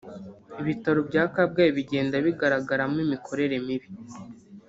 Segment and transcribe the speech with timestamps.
[0.61, 3.89] Ibitaro bya Kabgayi bigenda bigaragaramo imikorere mibi